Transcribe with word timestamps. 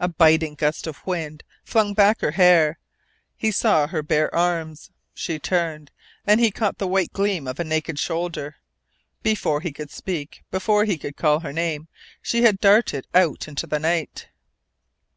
A 0.00 0.08
biting 0.08 0.56
gust 0.56 0.88
of 0.88 1.06
wind 1.06 1.44
flung 1.62 1.94
back 1.94 2.20
her 2.20 2.32
hair. 2.32 2.80
He 3.36 3.52
saw 3.52 3.86
her 3.86 4.02
bare 4.02 4.34
arms; 4.34 4.90
she 5.14 5.38
turned, 5.38 5.92
and 6.26 6.40
he 6.40 6.50
caught 6.50 6.78
the 6.78 6.88
white 6.88 7.12
gleam 7.12 7.46
of 7.46 7.60
a 7.60 7.62
naked 7.62 7.96
shoulder. 7.96 8.56
Before 9.22 9.60
he 9.60 9.70
could 9.70 9.92
speak 9.92 10.42
before 10.50 10.84
he 10.84 10.98
could 10.98 11.14
call 11.16 11.38
her 11.38 11.52
name, 11.52 11.86
she 12.20 12.42
had 12.42 12.58
darted 12.58 13.06
out 13.14 13.46
into 13.46 13.68
the 13.68 13.78
night! 13.78 14.26